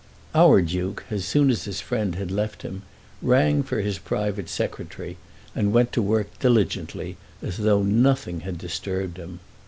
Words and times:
Our 0.33 0.63
Duke, 0.63 1.03
as 1.11 1.25
soon 1.25 1.51
as 1.51 1.65
his 1.65 1.79
friend 1.79 2.15
had 2.15 2.31
left 2.31 2.63
him, 2.63 2.81
rang 3.21 3.61
for 3.61 3.81
his 3.81 3.99
private 3.99 4.49
secretary, 4.49 5.17
and 5.53 5.73
went 5.73 5.91
to 5.91 6.01
work 6.01 6.39
diligently, 6.39 7.17
as 7.43 7.57
though 7.57 7.83
nothing 7.83 8.39
had 8.39 8.57
disturbed 8.57 9.17
him. 9.17 9.41